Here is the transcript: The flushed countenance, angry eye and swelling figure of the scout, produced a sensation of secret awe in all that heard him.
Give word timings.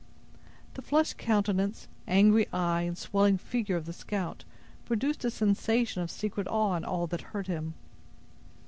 The 0.73 0.81
flushed 0.81 1.19
countenance, 1.19 1.87
angry 2.07 2.47
eye 2.51 2.81
and 2.81 2.97
swelling 2.97 3.37
figure 3.37 3.75
of 3.75 3.85
the 3.85 3.93
scout, 3.93 4.45
produced 4.83 5.23
a 5.25 5.29
sensation 5.29 6.01
of 6.01 6.09
secret 6.09 6.47
awe 6.47 6.73
in 6.75 6.83
all 6.83 7.05
that 7.05 7.21
heard 7.21 7.45
him. 7.45 7.75